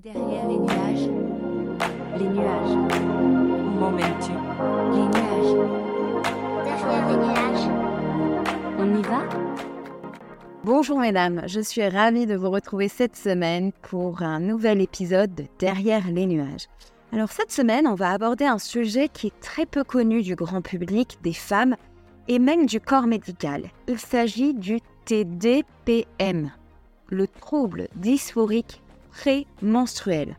[0.00, 1.10] Derrière les nuages,
[2.18, 4.30] les nuages, Où m'emmènes-tu?
[4.92, 5.54] Les nuages.
[6.64, 7.68] Derrière les nuages.
[8.78, 9.28] On y va?
[10.62, 15.46] Bonjour mesdames, je suis ravie de vous retrouver cette semaine pour un nouvel épisode de
[15.58, 16.68] Derrière les nuages.
[17.12, 20.62] Alors cette semaine, on va aborder un sujet qui est très peu connu du grand
[20.62, 21.74] public, des femmes
[22.28, 23.64] et même du corps médical.
[23.88, 26.52] Il s'agit du TDPM,
[27.08, 28.80] le trouble dysphorique
[29.10, 30.36] prémenstruel.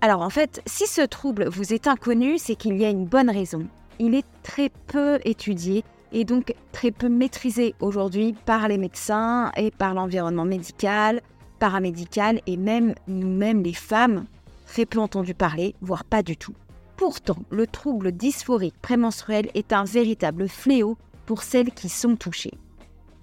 [0.00, 3.30] Alors en fait, si ce trouble vous est inconnu, c'est qu'il y a une bonne
[3.30, 3.66] raison.
[3.98, 9.70] Il est très peu étudié et donc très peu maîtrisé aujourd'hui par les médecins et
[9.70, 11.22] par l'environnement médical,
[11.58, 14.26] paramédical et même nous-mêmes les femmes,
[14.66, 16.54] très peu entendu parler, voire pas du tout.
[16.96, 22.54] Pourtant, le trouble dysphorique prémenstruel est un véritable fléau pour celles qui sont touchées.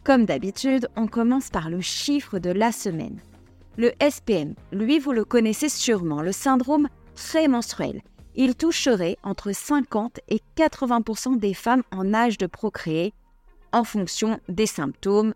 [0.03, 3.19] Comme d'habitude, on commence par le chiffre de la semaine.
[3.75, 8.01] Le SPM, lui vous le connaissez sûrement, le syndrome prémenstruel.
[8.35, 13.13] Il toucherait entre 50 et 80% des femmes en âge de procréer
[13.71, 15.33] en fonction des symptômes,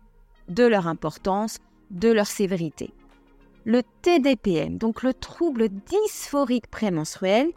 [0.48, 1.58] de leur importance,
[1.90, 2.92] de leur sévérité.
[3.64, 7.50] Le TDPM, donc le trouble dysphorique prémenstruel,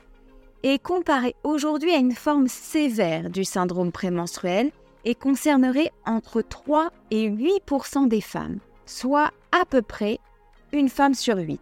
[0.63, 4.71] est comparé aujourd'hui à une forme sévère du syndrome prémenstruel
[5.05, 10.19] et concernerait entre 3 et 8% des femmes, soit à peu près
[10.73, 11.59] une femme sur 8.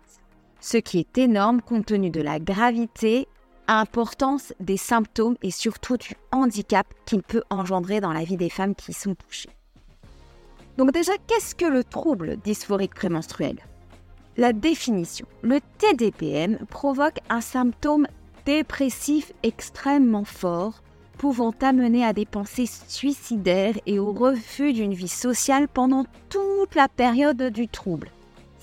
[0.60, 3.28] Ce qui est énorme compte tenu de la gravité,
[3.68, 8.76] importance des symptômes et surtout du handicap qu'il peut engendrer dans la vie des femmes
[8.76, 9.50] qui sont touchées.
[10.78, 13.58] Donc déjà, qu'est-ce que le trouble dysphorique prémenstruel?
[14.38, 15.28] La définition.
[15.42, 18.08] Le TDPM provoque un symptôme
[18.46, 20.82] dépressif extrêmement fort,
[21.18, 26.88] pouvant amener à des pensées suicidaires et au refus d'une vie sociale pendant toute la
[26.88, 28.10] période du trouble,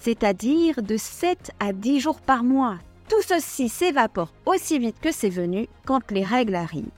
[0.06, 2.78] c'est-à-dire de 7 à 10 jours par mois.
[3.08, 6.92] Tout ceci s'évapore aussi vite que c'est venu quand les règles arrivent.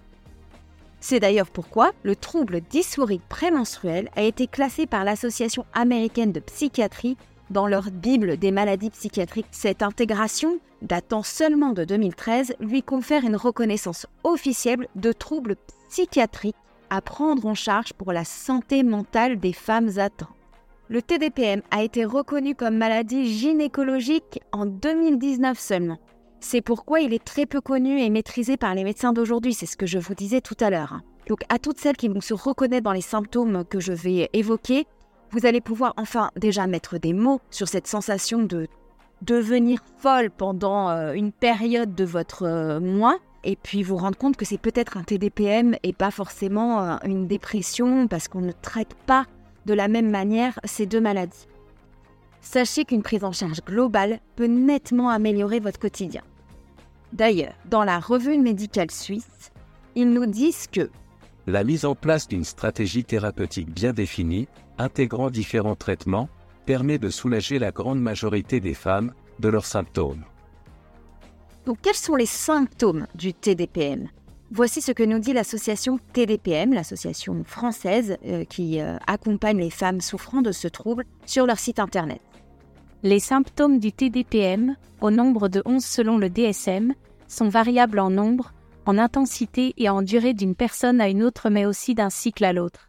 [1.01, 7.17] C'est d'ailleurs pourquoi le trouble dysphorique prémenstruel a été classé par l'Association américaine de psychiatrie
[7.49, 9.47] dans leur Bible des maladies psychiatriques.
[9.53, 15.57] Cette intégration, datant seulement de 2013, lui confère une reconnaissance officielle de troubles
[15.89, 16.57] psychiatriques
[16.91, 20.29] à prendre en charge pour la santé mentale des femmes atteintes.
[20.91, 25.99] Le TDPM a été reconnu comme maladie gynécologique en 2019 seulement.
[26.41, 29.77] C'est pourquoi il est très peu connu et maîtrisé par les médecins d'aujourd'hui, c'est ce
[29.77, 31.01] que je vous disais tout à l'heure.
[31.27, 34.87] Donc à toutes celles qui vont se reconnaître dans les symptômes que je vais évoquer,
[35.31, 38.67] vous allez pouvoir enfin déjà mettre des mots sur cette sensation de
[39.21, 44.39] devenir folle pendant euh, une période de votre euh, mois et puis vous rendre compte
[44.39, 48.95] que c'est peut-être un TDPM et pas forcément euh, une dépression parce qu'on ne traite
[49.07, 49.27] pas
[49.69, 51.47] de la même manière ces deux maladies.
[52.41, 56.23] Sachez qu'une prise en charge globale peut nettement améliorer votre quotidien.
[57.13, 59.53] D'ailleurs, dans la revue médicale suisse,
[59.95, 60.91] ils nous disent que
[61.47, 66.31] La mise en place d'une stratégie thérapeutique bien définie, intégrant différents traitements,
[66.65, 70.25] permet de soulager la grande majorité des femmes de leurs symptômes.
[71.67, 74.09] Donc, quels sont les symptômes du TDPM
[74.51, 80.01] Voici ce que nous dit l'association TDPM, l'association française euh, qui euh, accompagne les femmes
[80.01, 82.23] souffrant de ce trouble, sur leur site internet.
[83.03, 86.95] Les symptômes du TDPM, au nombre de 11 selon le DSM,
[87.29, 88.55] sont variables en nombre,
[88.87, 92.55] en intensité et en durée d'une personne à une autre mais aussi d'un cycle à
[92.55, 92.89] l'autre.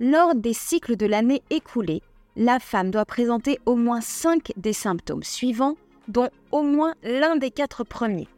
[0.00, 2.02] Lors des cycles de l'année écoulée,
[2.34, 5.76] la femme doit présenter au moins 5 des symptômes suivants,
[6.08, 8.28] dont au moins l'un des quatre premiers.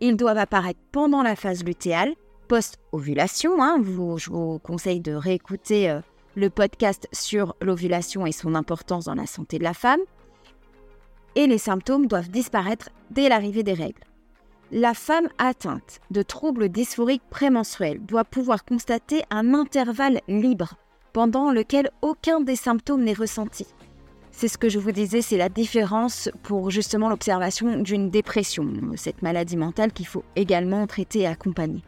[0.00, 2.14] Ils doivent apparaître pendant la phase lutéale,
[2.48, 3.62] post-ovulation.
[3.62, 6.00] hein, je vous conseille de réécouter euh,
[6.36, 10.00] le podcast sur l'ovulation et son importance dans la santé de la femme.
[11.36, 14.02] Et les symptômes doivent disparaître dès l'arrivée des règles.
[14.72, 20.74] La femme atteinte de troubles dysphoriques prémenstruels doit pouvoir constater un intervalle libre
[21.12, 23.66] pendant lequel aucun des symptômes n'est ressenti.
[24.40, 28.66] C'est ce que je vous disais, c'est la différence pour justement l'observation d'une dépression,
[28.96, 31.82] cette maladie mentale qu'il faut également traiter et accompagner.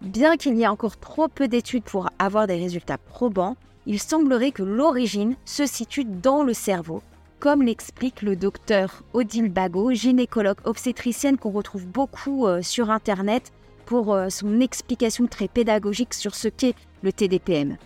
[0.00, 3.56] Bien qu'il y ait encore trop peu d'études pour avoir des résultats probants,
[3.86, 7.02] il semblerait que l'origine se situe dans le cerveau,
[7.40, 13.52] comme l'explique le docteur Odile Bagot, gynécologue obstétricienne qu'on retrouve beaucoup euh, sur Internet
[13.84, 17.78] pour euh, son explication très pédagogique sur ce qu'est le TDPM.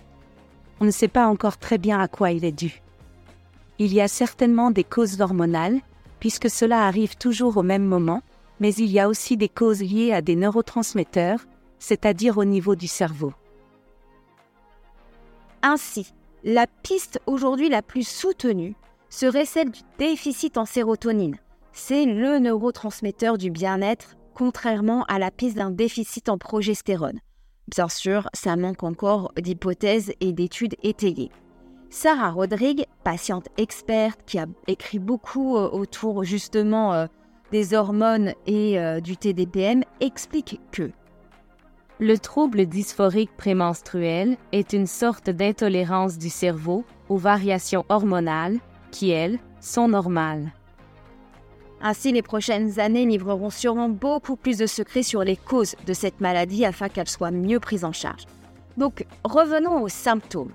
[0.78, 2.82] On ne sait pas encore très bien à quoi il est dû.
[3.78, 5.80] Il y a certainement des causes hormonales,
[6.20, 8.22] puisque cela arrive toujours au même moment,
[8.60, 11.40] mais il y a aussi des causes liées à des neurotransmetteurs,
[11.78, 13.32] c'est-à-dire au niveau du cerveau.
[15.62, 16.12] Ainsi,
[16.44, 18.75] la piste aujourd'hui la plus soutenue
[19.10, 21.36] serait celle du déficit en sérotonine,
[21.78, 27.20] c'est le neurotransmetteur du bien-être, contrairement à la piste d'un déficit en progestérone.
[27.69, 31.30] Bien sûr, ça manque encore d'hypothèses et d'études étayées.
[31.90, 37.06] Sarah Rodrigue, patiente experte qui a écrit beaucoup euh, autour justement euh,
[37.50, 40.90] des hormones et euh, du TDPM, explique que
[41.99, 48.58] Le trouble dysphorique prémenstruel est une sorte d'intolérance du cerveau aux variations hormonales
[48.90, 50.52] qui, elles, sont normales.
[51.81, 56.20] Ainsi, les prochaines années livreront sûrement beaucoup plus de secrets sur les causes de cette
[56.20, 58.26] maladie afin qu'elle soit mieux prise en charge.
[58.76, 60.52] Donc, revenons aux symptômes.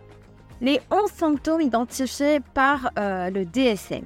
[0.64, 4.06] Les 11 symptômes identifiés par euh, le DSM.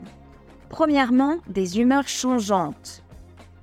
[0.69, 3.04] Premièrement, des humeurs changeantes.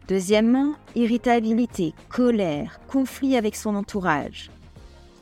[0.07, 4.49] Deuxièmement, irritabilité, colère, conflit avec son entourage.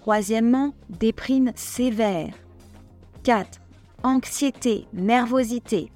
[0.02, 2.34] Troisièmement, déprime sévère.
[3.22, 3.58] 4.
[4.02, 5.90] Anxiété, nervosité.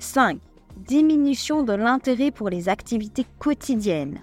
[0.00, 0.40] 5
[0.78, 4.20] diminution de l'intérêt pour les activités quotidiennes.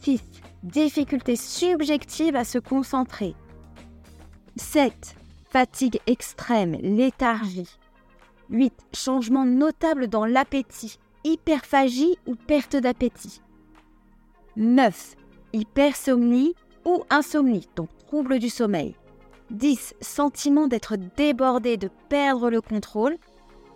[0.00, 0.22] 6.
[0.62, 3.34] Difficulté subjective à se concentrer.
[4.56, 5.16] 7.
[5.54, 7.78] Fatigue extrême, léthargie.
[8.50, 8.74] 8.
[8.92, 13.40] Changement notable dans l'appétit, hyperphagie ou perte d'appétit.
[14.56, 15.14] 9.
[15.52, 18.96] Hypersomnie ou insomnie, donc trouble du sommeil.
[19.52, 19.94] 10.
[20.00, 23.16] Sentiment d'être débordé, de perdre le contrôle.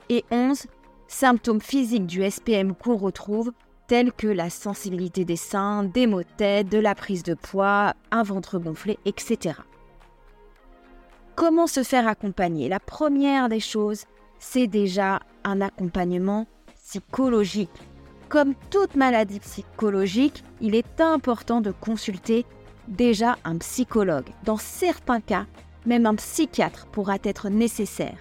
[0.09, 0.67] Et 11
[1.07, 3.53] symptômes physiques du SPM qu'on retrouve,
[3.87, 7.95] tels que la sensibilité des seins, des maux de tête, de la prise de poids,
[8.11, 9.61] un ventre gonflé, etc.
[11.38, 14.06] Comment se faire accompagner La première des choses,
[14.40, 17.70] c'est déjà un accompagnement psychologique.
[18.29, 22.44] Comme toute maladie psychologique, il est important de consulter
[22.88, 24.31] déjà un psychologue.
[24.43, 25.46] Dans certains cas,
[25.87, 28.19] même un psychiatre pourra être nécessaire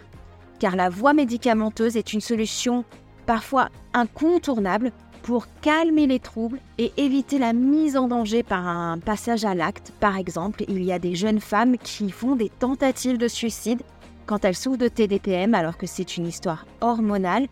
[0.59, 2.83] car la voie médicamenteuse est une solution
[3.25, 4.91] parfois incontournable
[5.27, 9.91] pour calmer les troubles et éviter la mise en danger par un passage à l'acte.
[9.99, 13.81] Par exemple, il y a des jeunes femmes qui font des tentatives de suicide
[14.25, 17.47] quand elles souffrent de TDPM alors que c'est une histoire hormonale.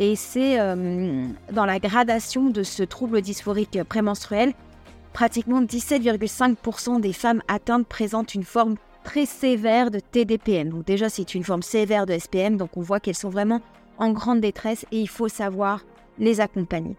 [0.00, 4.52] Et c'est euh, dans la gradation de ce trouble dysphorique prémenstruel,
[5.12, 10.70] pratiquement 17,5% des femmes atteintes présentent une forme très sévère de TDPM.
[10.70, 13.60] Donc déjà, c'est une forme sévère de SPM, donc on voit qu'elles sont vraiment
[13.98, 15.84] en grande détresse et il faut savoir
[16.18, 16.96] les accompagner.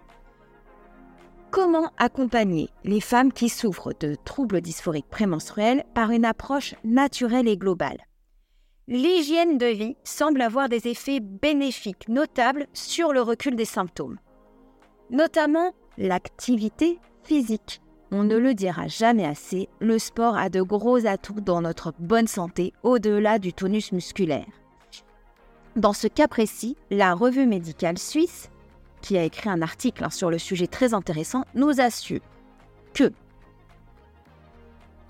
[1.54, 7.58] Comment accompagner les femmes qui souffrent de troubles dysphoriques prémenstruels par une approche naturelle et
[7.58, 8.08] globale?
[8.88, 14.18] L'hygiène de vie semble avoir des effets bénéfiques notables sur le recul des symptômes,
[15.12, 17.84] notamment l'activité physique.
[18.12, 22.26] On ne le dira jamais assez, le sport a de gros atouts dans notre bonne
[22.26, 24.48] santé au-delà du tonus musculaire.
[25.76, 28.50] Dans ce cas précis, la revue médicale suisse,
[29.04, 32.22] qui a écrit un article sur le sujet très intéressant, nous assure
[32.96, 33.12] que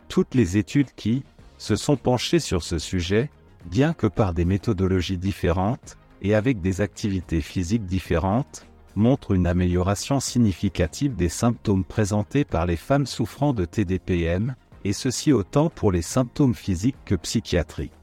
[0.09, 1.23] toutes les études qui
[1.57, 3.29] se sont penchées sur ce sujet,
[3.65, 10.19] bien que par des méthodologies différentes et avec des activités physiques différentes, montre une amélioration
[10.19, 16.01] significative des symptômes présentés par les femmes souffrant de TDPM, et ceci autant pour les
[16.01, 18.02] symptômes physiques que psychiatriques.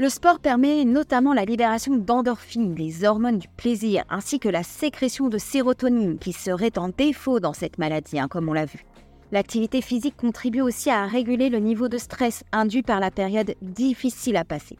[0.00, 5.28] Le sport permet notamment la libération d'endorphines, des hormones du plaisir, ainsi que la sécrétion
[5.28, 8.84] de sérotonine qui serait en défaut dans cette maladie, hein, comme on l'a vu.
[9.32, 14.36] L'activité physique contribue aussi à réguler le niveau de stress induit par la période difficile
[14.36, 14.78] à passer.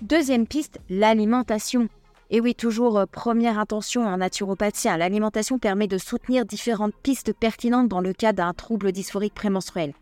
[0.00, 1.88] Deuxième piste, l'alimentation.
[2.30, 7.32] Et oui, toujours euh, première intention en naturopathie, hein, l'alimentation permet de soutenir différentes pistes
[7.32, 9.92] pertinentes dans le cas d'un trouble dysphorique prémenstruel.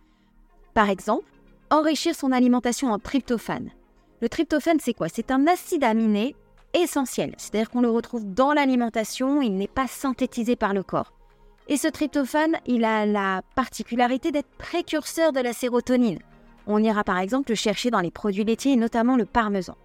[0.75, 1.25] Par exemple,
[1.71, 3.71] enrichir son alimentation en tryptophane.
[4.21, 5.09] Le tryptophane, c'est quoi?
[5.09, 6.35] C'est un acide aminé
[6.75, 11.13] essentiel, c'est-à-dire qu'on le retrouve dans l'alimentation, il n'est pas synthétisé par le corps.
[11.69, 16.19] Et ce tryptophane, il a la particularité d'être précurseur de la sérotonine.
[16.67, 19.77] On ira par exemple le chercher dans les produits laitiers et notamment le parmesan.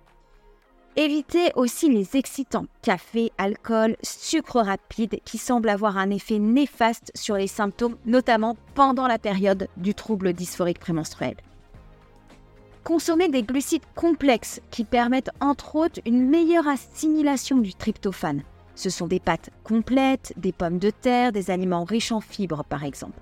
[0.96, 7.36] Évitez aussi les excitants, café, alcool, sucre rapide, qui semblent avoir un effet néfaste sur
[7.36, 11.36] les symptômes, notamment pendant la période du trouble dysphorique prémenstruel.
[12.84, 18.44] Consommez des glucides complexes qui permettent entre autres une meilleure assimilation du tryptophane.
[18.76, 22.84] Ce sont des pâtes complètes, des pommes de terre, des aliments riches en fibres par
[22.84, 23.20] exemple.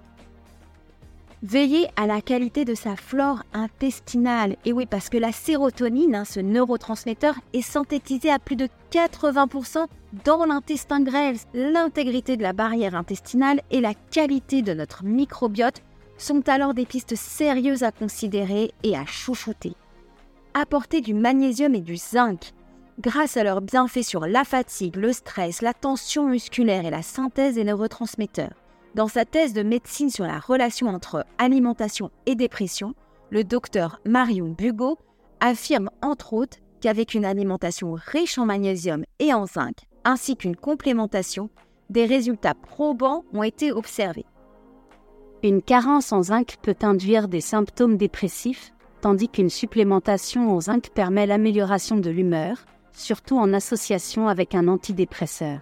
[1.44, 4.58] Veillez à la qualité de sa flore intestinale.
[4.63, 9.88] Et oui, parce que la sérotonine, hein, ce neurotransmetteur, est synthétisé à plus de 80%
[10.24, 11.38] dans l'intestin grêle.
[11.56, 15.82] L'intégrité de la barrière intestinale et la qualité de notre microbiote
[16.21, 19.73] sont alors des pistes sérieuses à considérer et à chouchouter.
[20.53, 22.53] Apportez du magnésium et du zinc.
[22.99, 27.55] grâce à leurs bienfaits sur la fatigue, le stress, la tension musculaire et la synthèse
[27.55, 28.53] des neurotransmetteurs.
[28.93, 32.93] Dans sa thèse de médecine sur la relation entre alimentation et dépression,
[33.31, 34.99] le docteur Marion Bugot
[35.39, 41.49] affirme entre autres qu'avec une alimentation riche en magnésium et en zinc, ainsi qu'une complémentation,
[41.89, 44.25] des résultats probants ont été observés.
[45.43, 51.25] Une carence en zinc peut induire des symptômes dépressifs, tandis qu'une supplémentation en zinc permet
[51.25, 52.57] l'amélioration de l'humeur,
[52.93, 55.60] surtout en association avec un antidépresseur.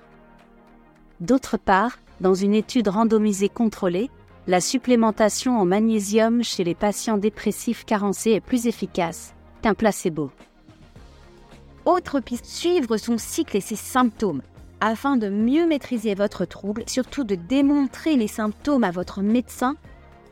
[1.21, 4.09] D'autre part, dans une étude randomisée contrôlée,
[4.47, 10.29] la supplémentation en magnésium chez les patients dépressifs carencés est plus efficace qu'un placebo.
[11.85, 14.41] Autre piste, suivre son cycle et ses symptômes
[14.81, 19.75] afin de mieux maîtriser votre trouble, surtout de démontrer les symptômes à votre médecin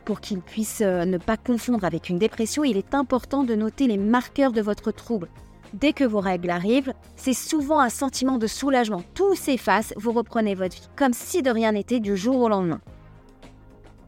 [0.04, 3.86] pour qu'il puisse euh, ne pas confondre avec une dépression, il est important de noter
[3.86, 5.28] les marqueurs de votre trouble.
[5.74, 9.02] Dès que vos règles arrivent, c'est souvent un sentiment de soulagement.
[9.12, 12.80] Tout s'efface, vous reprenez votre vie comme si de rien n'était du jour au lendemain.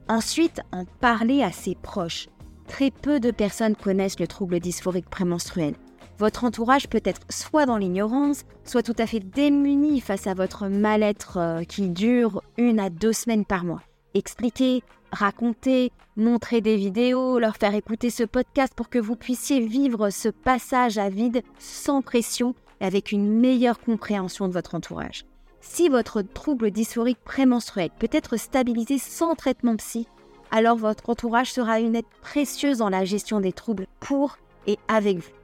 [0.09, 2.28] Ensuite, en parler à ses proches.
[2.66, 5.75] Très peu de personnes connaissent le trouble dysphorique prémenstruel.
[6.20, 10.68] Votre entourage peut être soit dans l'ignorance, soit tout à fait démuni face à votre
[10.68, 13.80] mal-être euh, qui dure une à deux semaines par mois.
[14.12, 20.10] Expliquez, racontez, montrez des vidéos, leur faire écouter ce podcast pour que vous puissiez vivre
[20.10, 25.24] ce passage à vide sans pression et avec une meilleure compréhension de votre entourage.
[25.62, 30.06] Si votre trouble dysphorique prémenstruel peut être stabilisé sans traitement psy,
[30.50, 34.36] alors votre entourage sera une aide précieuse dans la gestion des troubles pour
[34.66, 35.39] et avec vous.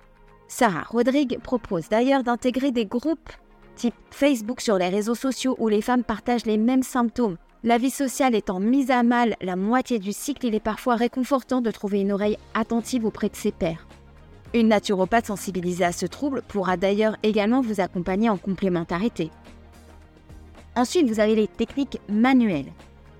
[0.49, 3.33] Sarah Rodrigue propose d'ailleurs d'intégrer des groupes
[3.75, 7.37] type Facebook sur les réseaux sociaux où les femmes partagent les mêmes symptômes.
[7.63, 11.61] La vie sociale étant mise à mal la moitié du cycle, il est parfois réconfortant
[11.61, 13.87] de trouver une oreille attentive auprès de ses pairs.
[14.55, 19.31] Une naturopathe sensibilisée à ce trouble pourra d'ailleurs également vous accompagner en complémentarité.
[20.77, 22.73] Ensuite, vous avez les techniques manuelles.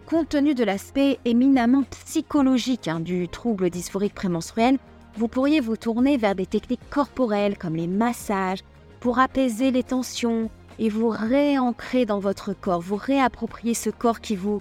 [0.07, 4.79] Compte tenu de l'aspect éminemment psychologique hein, du trouble dysphorique prémenstruel,
[5.17, 8.61] vous pourriez vous tourner vers des techniques corporelles comme les massages
[9.01, 14.37] pour apaiser les tensions et vous réancrer dans votre corps, vous réapproprier ce corps qui
[14.37, 14.61] vous,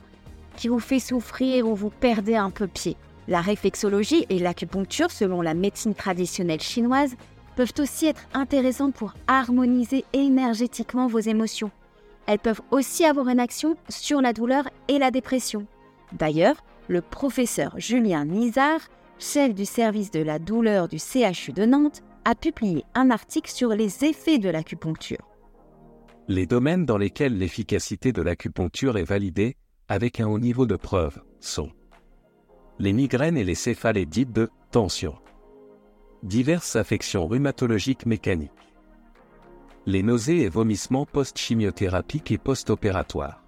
[0.55, 2.95] qui vous fait souffrir ou vous perdez un peu pied.
[3.27, 7.15] La réflexologie et l'acupuncture, selon la médecine traditionnelle chinoise,
[7.55, 11.71] peuvent aussi être intéressantes pour harmoniser énergétiquement vos émotions.
[12.27, 15.65] Elles peuvent aussi avoir une action sur la douleur et la dépression.
[16.13, 16.55] D'ailleurs,
[16.87, 18.79] le professeur Julien Nizar
[19.19, 23.69] chef du service de la douleur du CHU de Nantes, a publié un article sur
[23.69, 25.29] les effets de l'acupuncture.
[26.27, 29.55] Les domaines dans lesquels l'efficacité de l'acupuncture est validée,
[29.87, 31.69] avec un haut niveau de preuve, sont
[32.79, 35.15] les migraines et les céphalées dites de tension,
[36.23, 38.51] diverses affections rhumatologiques mécaniques,
[39.85, 43.43] les nausées et vomissements post-chimiothérapiques et post-opératoires,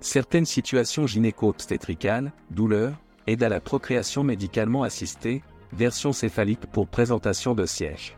[0.00, 3.00] certaines situations gynéco-obstétricales, douleurs,
[3.30, 8.16] aide à la procréation médicalement assistée, version céphalique pour présentation de siège.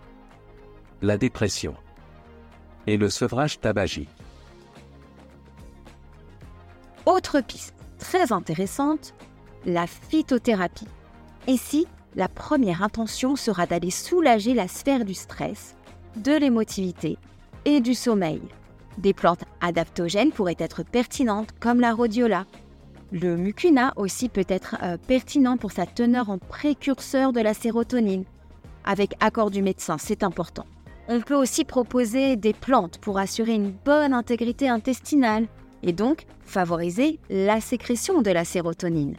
[1.03, 1.75] La dépression.
[2.87, 4.09] Et le sevrage tabagique.
[7.05, 9.15] Autre piste très intéressante,
[9.67, 10.89] la phytothérapie.
[11.47, 15.77] Ici, la première intention sera d'aller soulager la sphère du stress,
[16.17, 17.19] de l'émotivité
[17.65, 18.43] et du sommeil.
[18.99, 22.47] Des plantes adaptogènes pourraient être pertinentes comme la rhodiola,
[23.13, 28.25] le mucuna aussi peut être euh, pertinent pour sa teneur en précurseur de la sérotonine.
[28.85, 30.65] Avec accord du médecin, c'est important.
[31.09, 35.47] On peut aussi proposer des plantes pour assurer une bonne intégrité intestinale
[35.83, 39.17] et donc favoriser la sécrétion de la sérotonine.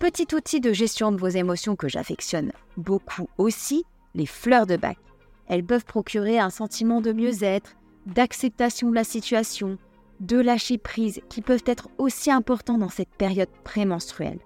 [0.00, 4.98] Petit outil de gestion de vos émotions que j'affectionne beaucoup aussi, les fleurs de bac.
[5.46, 9.78] Elles peuvent procurer un sentiment de mieux-être, d'acceptation de la situation,
[10.20, 14.38] de lâcher prise qui peuvent être aussi importants dans cette période prémenstruelle.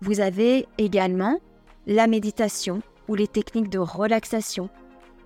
[0.00, 1.40] Vous avez également
[1.86, 4.68] la méditation ou les techniques de relaxation,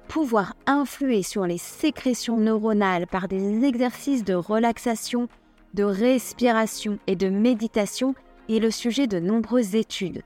[0.08, 5.28] pouvoir influer sur les sécrétions neuronales par des exercices de relaxation,
[5.74, 8.14] de respiration et de méditation
[8.48, 10.22] est le sujet de nombreuses études.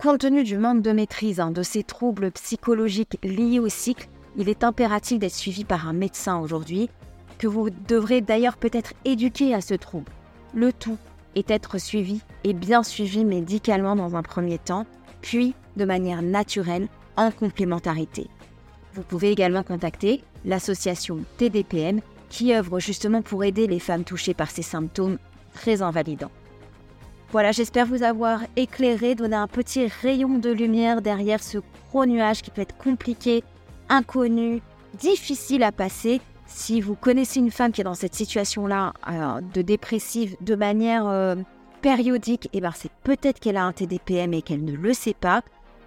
[0.00, 4.48] Compte tenu du manque de maîtrise hein, de ces troubles psychologiques liés au cycle, il
[4.48, 6.88] est impératif d'être suivi par un médecin aujourd'hui
[7.42, 10.12] que vous devrez d'ailleurs peut-être éduquer à ce trouble.
[10.54, 10.96] Le tout
[11.34, 14.86] est être suivi et bien suivi médicalement dans un premier temps,
[15.22, 18.28] puis de manière naturelle en complémentarité.
[18.94, 24.52] Vous pouvez également contacter l'association TDPM qui œuvre justement pour aider les femmes touchées par
[24.52, 25.18] ces symptômes
[25.52, 26.30] très invalidants.
[27.32, 31.58] Voilà, j'espère vous avoir éclairé, donné un petit rayon de lumière derrière ce
[31.88, 33.42] gros nuage qui peut être compliqué,
[33.88, 34.62] inconnu,
[34.96, 36.20] difficile à passer.
[36.54, 41.06] Si vous connaissez une femme qui est dans cette situation-là euh, de dépressive de manière
[41.06, 41.34] euh,
[41.80, 45.42] périodique, et ben c'est peut-être qu'elle a un TDPM et qu'elle ne le sait pas.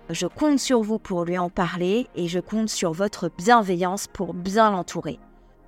[0.10, 4.34] Je compte sur vous pour lui en parler et je compte sur votre bienveillance pour
[4.34, 5.20] bien l'entourer.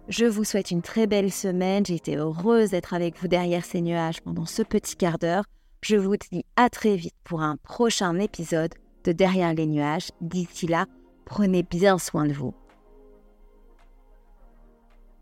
[0.09, 1.85] Je vous souhaite une très belle semaine.
[1.85, 5.45] J'ai été heureuse d'être avec vous derrière ces nuages pendant ce petit quart d'heure.
[5.81, 8.73] Je vous dis à très vite pour un prochain épisode
[9.03, 10.09] de Derrière les nuages.
[10.21, 10.85] D'ici là,
[11.25, 12.53] prenez bien soin de vous.